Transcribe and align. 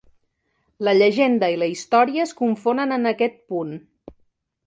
La 0.87 0.93
llegenda 0.99 1.49
i 1.55 1.59
la 1.63 1.67
història 1.73 2.25
es 2.27 2.33
confonen 2.41 2.95
en 2.97 3.09
aquest 3.13 3.39
punt. 3.53 3.77